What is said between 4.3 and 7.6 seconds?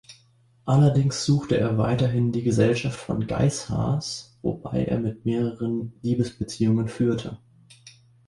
wobei er mit mehreren Liebesbeziehungen führte.